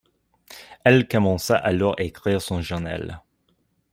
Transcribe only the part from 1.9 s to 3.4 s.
écrire son journal.